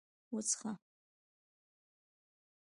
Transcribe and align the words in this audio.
_وڅښه! 0.33 0.71